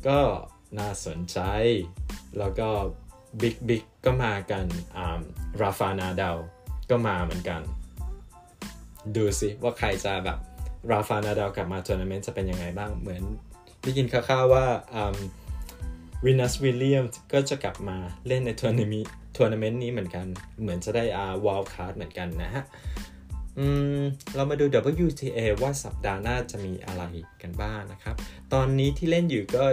[0.09, 0.21] ก็
[0.79, 1.39] น่าสนใจ
[2.39, 2.69] แล้วก็
[3.41, 5.21] big big ก็มากันอ่า
[5.63, 6.37] Rafa Nadal
[6.91, 7.61] ก็มาเหมือนกัน
[9.17, 10.39] ดูสิว่าใครจะแบบ
[10.91, 13.23] Rafa Nadal กลับมาทัวร์นาเมนต์จะเป็นยังไงบ้างเหมือน
[13.83, 14.65] ได้ยินคร่าวๆว่า
[16.25, 20.27] Venus Williams ก็จะกลับมาเล่นในทัวร์นาเมนต์ทัวร์นาเมนต์นี้เหมือนกัน
[20.61, 22.65] เหมือนจะได้อ่า wild card เหมือนกันนะฮะ
[24.35, 24.65] เรามาดู
[25.05, 27.03] WTA ว่าสัปดาห์หน้าจะมีอะไร
[27.43, 28.15] กันบ้างนะครับ
[28.53, 29.65] ตอนนี้ที่เล่นอยู่ก็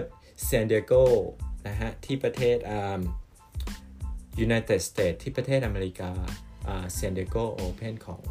[0.47, 0.93] ซานดิเอโก
[1.67, 3.01] นะฮะที่ประเทศอ่า
[4.45, 6.11] United States ที่ประเทศอเมริกา
[6.67, 8.21] อ่า San Diego Open ของ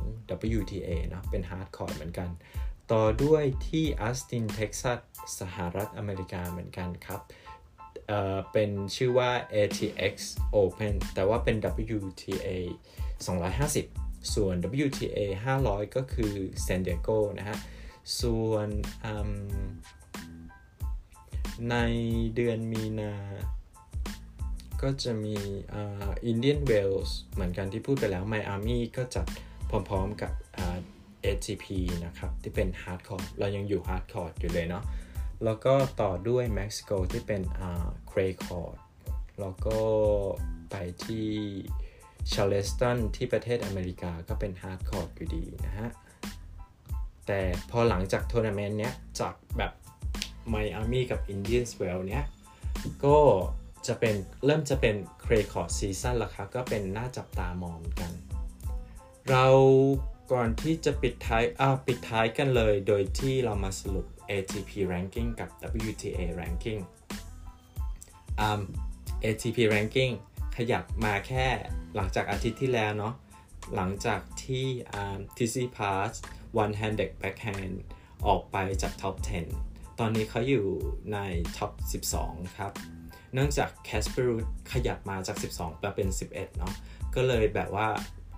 [0.58, 2.28] WTA เนอะเป็น hard court เหมือนกัน
[2.92, 5.00] ต่อด้วยที่อ u สตินเท็กซัส
[5.40, 7.20] สหรัฐอเมริกาเหมือนกันครับ
[8.08, 10.14] เอ่อเป็นชื่อว่า ATX
[10.62, 11.56] Open แต่ว่าเป็น
[11.96, 12.48] WTA
[13.18, 15.18] 250 ส่วน WTA
[15.58, 16.34] 500 ก็คือ
[16.66, 17.58] San Diego นะฮะ
[18.20, 18.68] ส่วน
[19.04, 19.32] อืม
[21.68, 21.76] ใน
[22.36, 23.12] เดือนมีนา
[24.82, 25.36] ก็จะมี
[26.26, 29.26] อินเดียนเวลส์เหมือนกันที่พูดไปแล้วไมอามี่ก็จัด
[29.70, 30.78] พร้อมๆกับอ่า
[31.24, 31.66] ATP
[32.06, 34.84] นะครับ ที่เป็น hard court เรายังอยู่ hard court อยู่เลยเนาะ
[35.44, 38.76] แล้วก็ต่อด้วยเม็กซิโกที่เป็นอ่า clay court
[39.40, 39.78] แล้วก็
[40.70, 41.26] ไปที่
[42.32, 45.90] ชาร์เลสตันที่ประเทศอเมริกาก็เป็น hard court อยู่ดีนะฮะ
[47.26, 49.72] แต่พอหลังจากทัวร์นาเมนต์เนี้ยจากแบบ
[50.50, 52.24] ไมอามี่กับ Indian Wells เนี้ย
[53.04, 53.18] ก็
[53.86, 58.12] จะเป็นเริ่มจะเป็น clay court season แล้วครับก็เป็นน่าจับตามองเหมือนกัน
[59.28, 59.46] เรา
[60.32, 65.48] ก่อนที่จะปิดท้ายอ่าปิดท้ายกันเลย โดยที่เรามาสรุป ATP ranking กับ
[65.86, 66.80] WTA ranking
[68.40, 68.62] อ่า
[69.24, 70.12] ATP ranking
[70.56, 71.46] ขยับมาแค่
[71.94, 73.14] หลังจากอาทิตย์ที่แล้วเนาะ
[73.74, 76.10] หลังจากที่อ่า TC Pass
[76.62, 77.74] one handed backhand
[78.26, 79.69] ออกไปจาก top 10
[80.02, 80.66] ตอนนี้เขาอยู่
[81.12, 81.18] ใน
[81.56, 81.72] top
[82.12, 82.72] 12 ครับ
[83.34, 86.74] เนื่องจากแคสเปอร์ขยับมาจาก 12 มาเป็น 11 เนาะ
[87.14, 87.88] ก็เลยแบบว่า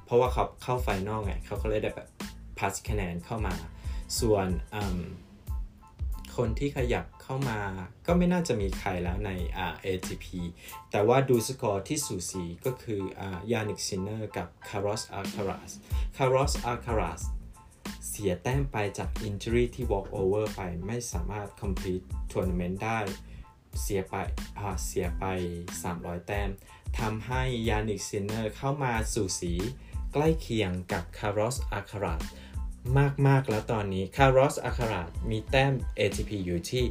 [0.05, 2.09] เพราะว่าเขาเข้า final ไงเขาก็เลยได้แบบ
[2.59, 3.55] plus คะแนนเข้ามา
[4.21, 4.49] ส่วน
[6.37, 7.59] คนที่ขยับเข้ามา
[8.07, 10.27] ก็ไม่น่าจะมีใครแล้วในอ่า ATP
[10.91, 15.73] แต่ว่าดูสกอร์ที่สูสีก็คืออ่า Jannik Sinner กับ Carlos Alcaraz
[16.17, 17.23] Carlos Alcaraz
[18.09, 23.01] เสียแต้มไปจาก injury ที่ walk over ไปไม่สามารถ complete tournament ได้
[23.81, 24.15] เสียไป
[24.87, 25.25] เสียไป
[25.81, 26.51] 300 แต้ม
[26.99, 29.53] ทำให้ยานิกซินเนอร์เข้ามาสูสี
[30.13, 32.23] ใกล้เคียงกับคาร์ลอสอาคาราด
[33.27, 36.85] มาก ๆ แล้วตอนนี้คาร์ลอสอาคาราดมีแต้ม ATP อยู่ที่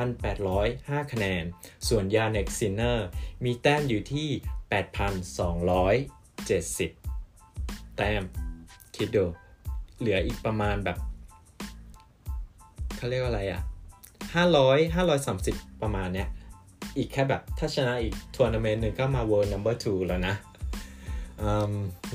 [0.00, 1.44] 8,805 คะแนน
[1.88, 3.06] ส่วนยานิกซินเนอร์
[3.44, 4.28] มีแต้มอยู่ที่
[6.76, 8.22] 8,270 แต้ม
[8.96, 9.24] คิดดู
[9.98, 10.98] เหลืออีกประมาณแบบ
[12.96, 13.62] เขาเรียกว่าอะไรอะ
[14.36, 16.28] 500 530ประมาณเนี้ย
[16.96, 20.34] อีกแค่แบบถ้าชนะอีกทัวร์นาเมนต์หนึ่งก็มา World Number 2 แล้วนะ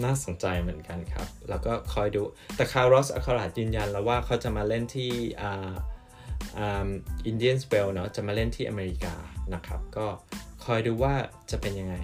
[0.04, 2.22] น่าสนใจเหมือนกันครับ แล้วก็คอยดู
[2.56, 5.12] แต่คาร์ลอสอาคาราดยืนยันแล้วว่าเขาจะมาเล่นที่
[6.58, 9.14] Indian Wells เนาะจะมาเล่นที่อเมริกา
[9.54, 10.08] นะครับ ก็
[10.66, 11.14] คอยดูว่า
[11.52, 11.96] จะเป็นยังไง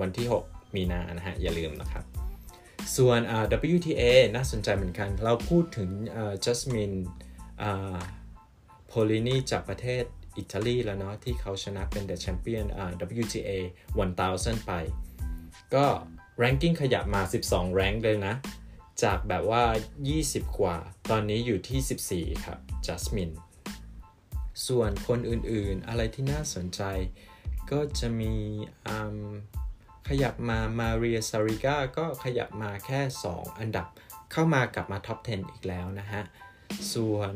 [0.00, 2.04] วันที่ 6 มีนานะฮะ อย่าลืมนะครับ
[2.94, 3.20] ส่วน
[3.74, 4.02] WTA
[4.34, 5.90] น่าสนใจเหมือนกัน เราพูดถึง
[6.44, 6.92] จัสมิน
[8.88, 10.04] โพลินีจากประเทศ
[10.36, 12.66] อิตาลีแล้วเนาะที่เขาชนะเป็น The Champion
[13.20, 13.50] WTA
[13.98, 14.72] 1000 ไป
[15.74, 15.86] ก็
[16.42, 18.34] ranking ขยับมา 12 rank เลยนะ
[19.02, 19.64] จากแบบว่า
[20.12, 20.76] 20 กว่า
[21.10, 23.30] ตอนนี้อยู่ที่ 14 ครับจัสมิน
[24.66, 26.82] ส่วนคนอื่นๆ อะไรที่น่าสนใจ
[27.70, 28.34] ก็จะมี
[30.08, 33.86] ขยับมามาเรียซัคคารีก็ขยับมาแค่ 2 อันดับ
[34.32, 36.22] เข้ามากลับมา top 10 อีกแล้วนะฮะ
[36.92, 37.32] ส่วน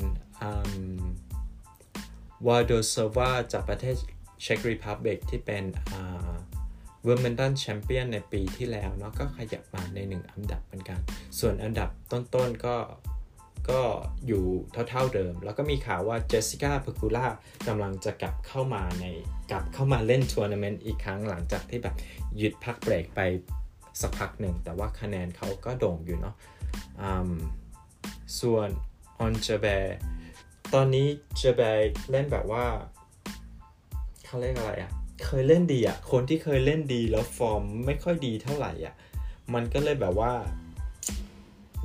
[2.46, 3.96] วอนดรูโซวาจากประเทศ
[4.42, 5.64] Czech Republic ที่เป็น
[7.02, 10.98] Wimbledon champion ในปีที่แล้วเนาะก็ขยับมาในหนึ่งอันดับเหมือนกัน
[11.38, 12.76] ส่วนอันดับต้นๆก็
[13.68, 13.80] ก็
[14.26, 14.44] อยู่
[14.88, 17.26] เท่าๆเดิม แล้วก็มีข่าวว่าเจสสิก้าเพกูล่า
[17.68, 19.06] กำลังจะกลับเข้ามาใน
[19.50, 21.94] กลับเข้ามาเล่นทัวร์นาเมนต์อีกครั้งหลังจากที่แบบ
[22.36, 23.20] หยุดพักเบรกไป
[24.00, 26.34] สักพักหนึ่ง แต่ว่าคะแนนเขาก็โด่งอยู่เนาะ
[28.40, 28.68] ส่วน
[29.18, 29.66] ออนจาเบอร์
[30.74, 31.60] ตอนนี้จาเบอร์
[32.10, 32.64] เล่นแบบว่า
[34.24, 34.92] เขาเรียกอะไรอะ
[35.24, 38.94] เคยเล่นดีอะคนที่เคยเล่นดีแล้วฟอร์มไม่ค่อยดีเท่าไหร่อะ
[39.54, 40.32] มันก็เลยแบบว่า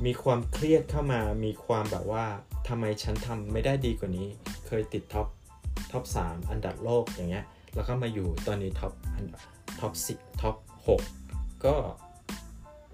[0.04, 2.24] มีความเครียดเข้ามา มีความแบบว่า
[2.68, 4.28] ทำไมฉันทำไม่ได้ดีกว่านี้
[4.66, 5.26] เคยติด top
[5.92, 9.40] top สามอันดับโลกอย่างเงี้ย แล้วก็มาอยู่ตอนนี้ top อันดับ
[9.80, 10.56] top สิ top
[10.88, 11.02] หก
[11.64, 11.74] ก็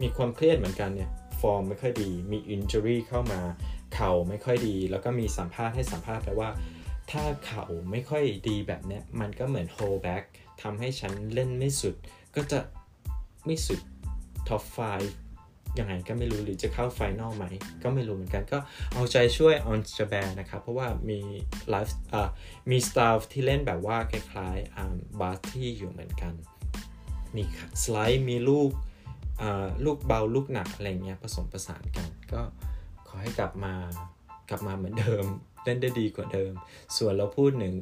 [0.02, 1.10] มีความเครียดเหมือนกันเนี่ย
[1.40, 3.40] ฟอร์มไม่ค่อยดี มี injury เข้ามา
[3.94, 6.50] เข่าไม่ค่อยดี แล้วก็มีสัมภาษณ์ให้สัมภาษณ์ไปว่า
[7.10, 10.24] ถ้าเข่าไม่ค่อยดีแบบเนี้ย มันก็เหมือน hold back
[10.62, 11.94] ทำให้ฉันเล่นไม่สุด
[12.34, 12.60] ก็จะ
[13.44, 13.80] ไม่สุด
[14.48, 15.31] top 5
[15.78, 17.44] ยังไงก็ไม่รู้หรือจะเข้า final ไหม
[17.82, 18.58] ก็ไม่รู้เหมือนกันก็
[18.92, 21.20] เอาใจช่วยออนจาเบอร์นะครับ เพราะว่ามี
[21.70, 21.96] ไลฟ์
[22.70, 26.32] มีสไตล์ที่เล่นแบบว่าคล้ายๆอ่าบาร์ตี้อยู่เหมือนกัน
[27.36, 27.42] มี
[27.82, 28.70] slice มีลูก
[29.84, 32.42] ลูกเบาลูกหนักอะไรเงี้ยผสมผสานกัน ก็
[33.08, 33.74] ขอให้กลับมา
[34.48, 35.24] กลับมาเหมือนเดิม
[35.64, 36.52] เล่นได้ดีกว่าเดิม
[36.96, 37.74] ส่วนเราพูดหนึ่ง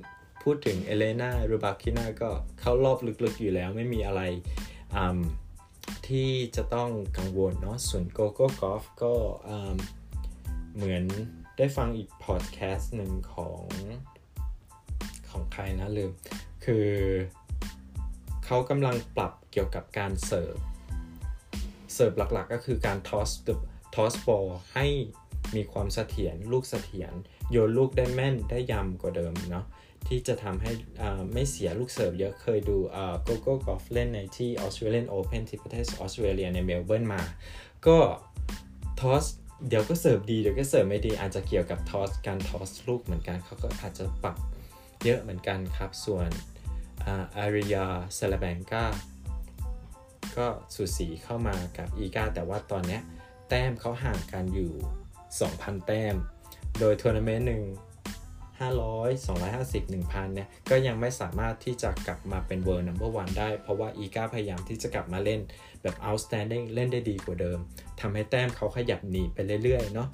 [0.42, 4.22] พูดถึงเอเลนารูบาคินาก็เข้ารอบลึกๆอยู่แล้วไม่มีอะไร
[6.10, 9.12] ที่จะต้องกังวลเนาะส่วนโกโก้กอล์ฟก็
[10.74, 11.04] เหมือน
[11.56, 13.62] ได้ฟังอีกพอดแคสต์หนึ่งของ
[15.30, 16.10] ของใครนะลืม
[16.64, 16.88] คือ
[18.44, 20.56] เขากำลังปรับเกี่ยวกับการเสิร์ฟ
[21.94, 23.30] เสิร์ฟหลักๆก็คือการทอส
[23.94, 24.86] ทอสบอลให้
[25.56, 27.12] มีความเสถียรลูกเสถียร
[27.50, 29.64] โยนลูกได้แม่นได้ยำกว่าเดิมเนาะ
[30.08, 30.72] ที่จะทำให้
[31.32, 32.76] ไม่เสียลูกเสิร์ฟเยอะเคยดู
[33.22, 37.22] โกโก้กอฟฟ์เล่นในที่ออสเตรเลียนโอเพนที่ประเทศออสเตรเลียในเมลเบิร์นมา
[37.86, 37.98] ก็
[39.00, 39.24] toss
[39.68, 44.36] เดี๋ยวก็เสิร์ฟดีเดี๋ยวก็เสิร์ฟไม่ดีอาจจะเกี่ยวกับ toss การ toss ลูกเหมือนกันเขาก็อาจจะปรับ
[45.04, 46.28] เยอะเหมือนกันครับ ส่วน
[47.06, 48.84] อารีน่าซาบาเลนกา
[50.36, 52.98] ก็สูสีเข้ามากับอีกาแต่ว่าตอนนี้
[53.48, 54.72] แต้มเขาห่างกันอยู่
[55.30, 56.14] 2,000 แต้ม
[56.78, 57.62] โดยทัวร์นาเมนต์หนึ่ง
[58.60, 65.40] 500 250 1000เนี่ยก็ยังไม่สามารถที่จะกลับมาเป็น World Number 1 ได้ เพราะว่าอีกาพยายามที่จะกลับมาเล่น
[65.82, 67.58] แบบ outstanding เล่นได้ดีกว่าเดิม
[68.00, 70.08] ทำให้แต้มเขาขยับหนีไปเรื่อยๆเนาะ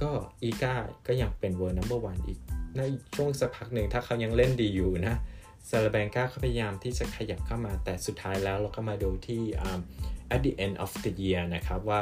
[0.00, 0.10] ก็
[0.42, 0.74] อีกา
[1.06, 2.38] ก็ยังเป็น World Number 1 อีก
[2.76, 2.80] ใน
[3.14, 5.14] ช่วงสักพักหนึ่งถ้าเขายังเล่นดีอยู่นะ
[5.68, 9.42] ซาลาแบงกาเขาพยายามที่จะขยับเข้ามาแต่สุดท้ายแล้วเราก็มาดูที่
[10.34, 12.00] at the end of the year นะครับว่า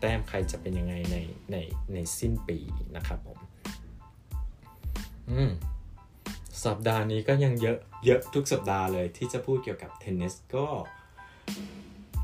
[0.00, 1.16] แต้มใครจะเป็นยังไงใน
[1.52, 1.56] ใน
[1.92, 2.58] ในสิ้นปี
[2.96, 3.49] นะครับผม
[5.30, 5.50] อืม
[6.64, 10.66] สัปดาห์นี้ก็ยังเยอะเยอะทุกสัปดาห์เลยที่จะพูดเกี่ยวกับเทนนิสก็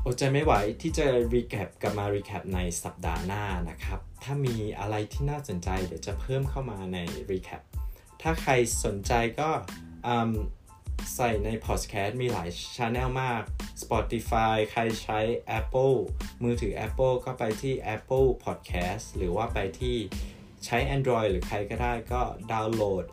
[0.05, 6.97] อดใจไม่ไหวที่จะ recap กลับมา recap ในสัปดาห์หน้านะครับ ถ้ามีอะไรที่น่าสนใจเดี๋ยวจะเพิ่มเข้ามาใน
[7.31, 7.61] recap
[8.21, 8.51] ถ้าใคร
[8.85, 9.49] สนใจก็
[11.15, 13.43] ใส่ในพอดแคสต์มีหลายช anel มาก
[13.81, 15.19] Spotify ใครใช้
[15.59, 15.95] Apple
[16.43, 19.97] มือถือ Apple ก็ไปที่ Apple Podcast หรือว่าไปที่
[20.67, 23.05] ใช้ Android หรือใครก็ได้ก็ดาวน์โหลด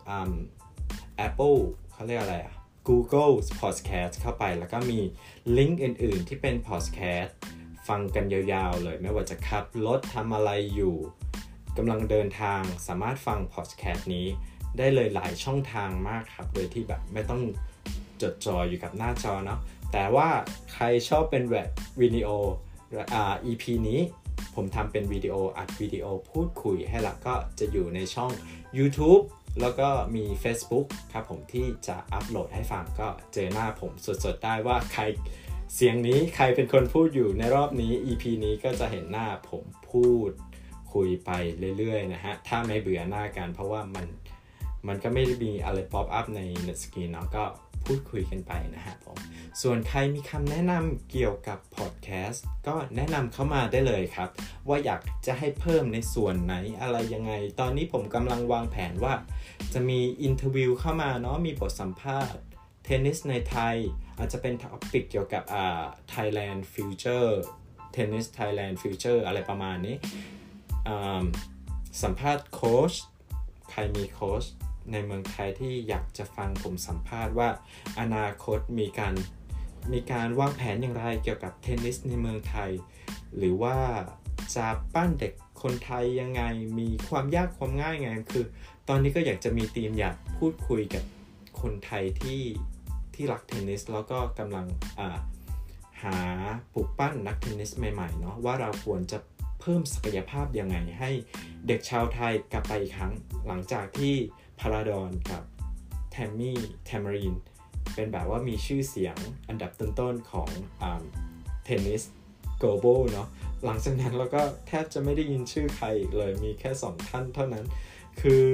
[1.27, 1.61] Apple
[1.93, 2.55] เขาเรียกอะไรอะ
[2.89, 5.01] Google Podcast เข้าไป แล้วก็มี
[5.57, 7.33] ลิงก์อื่น ๆ ที่เป็น Podcast
[7.89, 10.97] ฟังกันยาว ๆ เลย ไม่ว่าจะขับรถทำอะไรอยู่
[11.77, 14.27] กำลังเดินทางสามารถฟัง Podcast นี้
[14.79, 17.43] ได้เลยหลายช่องทางมากครับ โดยที่แบบไม่ต้อง
[18.23, 19.61] จดจ่ออยู่กับหน้าจอเนาะ
[19.93, 20.29] แต่ว่า
[20.73, 21.69] ใครชอบเป็นแบบ
[22.01, 22.29] วิดีโอ
[23.47, 24.01] EP นี้
[24.55, 28.33] ผมทำเป็นวิดีโออัดวิดีโอพูดคุยให้ละก็จะอยู่ในช่อง
[28.79, 29.23] YouTube
[29.61, 33.93] แล้วก็มี Facebook ครับผมที่จะอัปโหลดให้ฟังก็เจอหน้าผม
[34.25, 35.03] สดๆได้ว่าใคร
[35.75, 40.31] เสียงนี้ใครเป็นคนพูดอยู่ในรอบนี้ EP นี้ก็จะเห็นหน้าผมพูด
[40.95, 41.31] คุยไป
[41.79, 44.07] เรื่อยๆนะฮะ ถ้าไม่เบื่อหน้ากันเพราะว่ามัน
[44.89, 47.45] มันก็ไม่ได้มีอะไร pop up in the screen เนาะก็
[47.87, 49.17] พูดคุยกันไปนะฮะผม
[49.63, 54.29] ส่วนใครมีคำแนะนำเกี่ยวกับพอดแคสต์ก็แนะนำเข้ามาได้เลยครับ
[54.69, 59.15] ว่าอยากจะให้เพิ่มในส่วนไหนอะไรยังไง ตอนนี้ผมกำลังวางแผนว่า
[59.75, 62.41] จะมี interview เข้ามาเนาะมีบทสัมภาษณ์
[62.85, 63.77] เทนนิสในไทย
[64.19, 67.31] อาจจะเป็น topic เกี่ยวกับอ่า Thailand Future
[67.97, 69.97] Tennis Thailand Future อะไรประมาณนี้
[72.03, 72.93] สัมภาษณ์โค้ช
[73.71, 74.45] ใครมีโค้ช
[74.93, 77.49] ในเมืองไทยที่อยากจะฟังผมสัมภาษณ์ว่า
[78.01, 79.15] อนาคตมีการ
[79.93, 82.71] มีการวางแผนอย่างไรเกี่ยวกับเทนนิสในเมืองไทย
[83.37, 83.77] หรือว่า
[84.57, 86.43] จะปั้นเด็กคนไทยยังไง
[86.79, 88.45] มีความยากความง่ายไงคือ
[88.89, 91.05] ตอนนี้ก็อยากจะมีทีมอยากพูดคุยกับ
[91.61, 92.43] คนไทยที่
[93.15, 94.67] ที่รักเทนนิสแล้วก็กำลัง
[96.03, 96.17] หา
[96.73, 99.19] ปลูกปั้นนักเทนนิสใหม่ๆเนาะว่าเราควรจะ
[99.61, 101.11] เพิ่มศักยภาพยังไงให้
[101.67, 103.13] เด็กชาวไทยกลับไปอีกครั้ง
[103.47, 104.15] หลังจากที่
[104.61, 105.43] พาราดอนกับ
[106.11, 107.35] แทมมี่แทมารีน
[107.95, 109.17] เป็นแบบว่ามีชื่อเสียง
[109.49, 110.49] อันดับต้นๆของ
[111.65, 112.03] เทนนิส
[112.59, 113.29] โกลบอลเนาะ
[113.65, 117.65] หลังจากนั้นเราก็แทบจะไม่ได้ยินชื่อใครอีกเลยมีแค่สองท่านเท่านั้น
[118.21, 118.47] คือ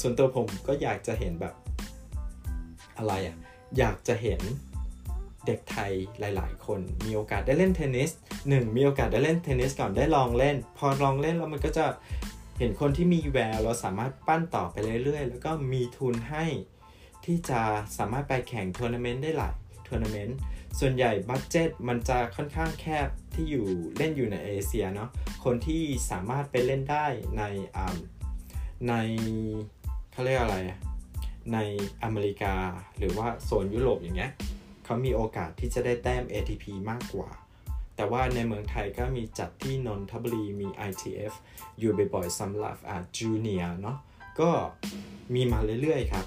[0.00, 1.54] ส่วนตัวผมก็อยากจะเห็นแบบ
[2.98, 3.36] อะไรอะ่ะ
[3.78, 4.40] อยากจะเห็น
[5.46, 8.10] เด็กไทยหลาย ๆ คนมีโอกาสได้เล่นเทนนิส
[8.48, 11.86] หนึ่งมีโอกาสได้เล่นเทนนิสก่อนได้ลองเล่น พอลองเล่นแล้วมันก็จะ
[12.62, 16.44] เห็นคนที่มีแววเราสามารถปั้นต่อไปเรื่อยๆ แล้วก็มีทุนให้
[17.24, 17.60] ที่จะ
[17.98, 19.54] สามารถไปแข่งทัวร์นาเมนต์ได้หลาย
[19.86, 20.36] ทัวร์นาเมนต์
[20.78, 25.08] ส่วนใหญ่ budget มันจะค่อนข้างแคบที่อยู่เล่นอยู่ในเอเชียเนาะ
[25.44, 27.06] คนที่สามารถไปเล่นได้
[27.38, 27.42] ใน
[28.88, 28.94] ใน
[30.12, 30.58] เขาเรียกอะไร
[31.52, 31.58] ใน
[32.02, 32.54] อเมริกา
[32.98, 34.32] หรือว่าโซนยุโรปอย่างเงี้ย
[34.84, 37.30] เขามีโอกาสที่จะได้แต้ม ATP มากกว่า
[37.96, 41.32] แต่ว่าในเมืองไทยก็มีจัดที่นนทบุรีมี ITF
[41.78, 43.98] อยู่บ่อยๆสำหรับอ่าจูเนียเนาะ
[44.40, 44.50] ก็
[45.34, 46.26] มีมาเรื่อยๆครับ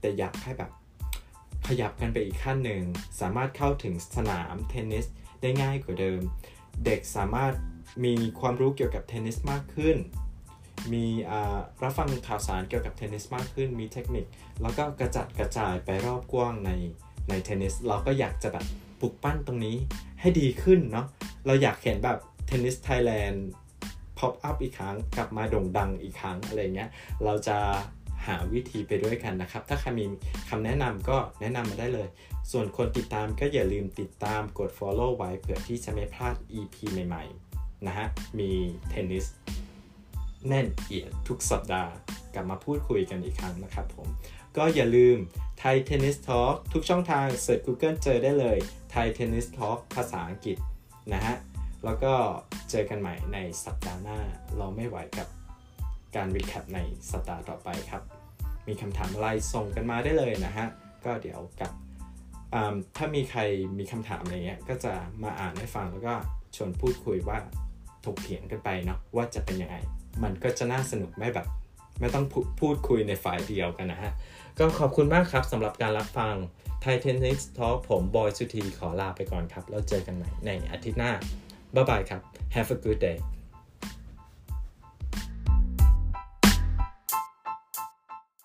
[0.00, 0.70] แต่อยากให้แบบ
[1.68, 2.82] ขยับกันไปอีกขั้นหนึ่ง
[3.20, 5.06] สามารถเข้าถึงสนามเทนนิส
[5.42, 6.20] ได้ง่ายกว่าเดิม
[6.84, 7.52] เด็กสามารถ
[8.04, 9.96] มีความรู้เกี่ยวกับเทนนิสมากขึ้น
[10.92, 11.04] มี
[11.82, 14.26] รับฟังข่าวสารเกี่ยวกับเทนนิสมากขึ้น มีเทคนิค
[14.62, 16.70] แล้วก็กระจัดกระจายไปรอบกว้างใน
[17.28, 18.66] ในเทนนิส เราก็อยากจะแบบ
[19.02, 19.76] ปลุกปั้นตรงนี้
[20.20, 21.06] ให้ดีขึ้นเนาะ
[21.46, 26.90] เราอยากเห็นแบบเทนนิส Thailand pop up อีกครั้ง กลับมาโด่งดังอีกครั้งอะไรเงี้ย
[27.24, 27.58] เราจะ
[28.26, 30.04] หาวิธีไปด้วยกันนะครับ ถ้าใครมี
[30.48, 32.08] คำแนะนำก็แนะนำมาได้เลย
[32.50, 38.06] ส่วนคนติดตามก็อย่าลืมติดตามกด follow ไว้เผื่อที่จะไม่พลาด EP ใหม่ๆ นะฮะ
[38.38, 38.50] มี
[38.90, 39.26] เทนนิส
[40.48, 41.92] แน่นเอียดทุกสัปดาห์
[42.34, 44.08] กลับมาพูดคุยกันอีกครั้งนะครับผม
[44.56, 45.16] ก็อย่าลืม
[45.58, 48.58] ไทยเทนนิสทอล์กทุกช่องทาง search Google เจอได้เลย
[48.90, 50.56] ไทยเทนนิสทอล์กภาษาอังกฤษ
[51.12, 51.36] นะฮะ
[51.84, 52.12] แล้วก็
[52.70, 54.18] เจอกันใหม่ในสัปดาห์หน้า
[54.58, 55.28] เราไม่ไหวกับ
[56.16, 56.80] การรีแคปใน
[57.12, 58.02] สัปดาห์ต่อไปครับ
[58.68, 60.66] มีคำถามอะไรส่งกันมาได้เลยนะฮะ
[61.04, 61.72] ก็เดี๋ยวกับ
[62.96, 63.40] ถ้ามีใคร
[63.78, 66.14] มีคำถามอะไรเงี้ย ก็จะมาอ่านให้ฟังแล้วก็
[66.56, 67.38] ชวนพูดคุยว่า
[68.04, 69.76] ถกเถียงกันไปเนาะว่าจะเป็นยังไง
[70.22, 71.46] มันก็จะน่าสนุกไม่แบบ
[72.00, 72.24] ไม่ต้อง
[72.60, 74.12] พูดคุยในฝ่ายเดียวกันนะฮะ
[74.58, 76.34] ก็ขอบคุณมากครับสำหรับการรับฟัง
[76.80, 81.12] ไทเทนนิสทอลผมบอยสุธีขอลาไปก่อนครับ แล้วเจอกันใหม่ในอาทิตย์หน้า
[81.74, 82.20] บ๊ายบายครับ
[82.54, 83.18] Have a good day